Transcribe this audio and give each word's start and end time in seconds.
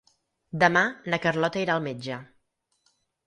Demà 0.63 0.81
na 1.13 1.19
Carlota 1.27 1.61
irà 1.65 1.75
al 1.77 1.85
metge. 1.89 2.17